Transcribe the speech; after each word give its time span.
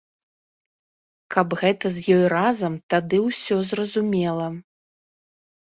Каб 1.35 1.47
гэта 1.61 1.85
з 1.97 2.17
ёй 2.17 2.23
разам, 2.35 2.79
тады 2.95 3.21
ўсё 3.27 3.55
зразумела. 3.73 4.47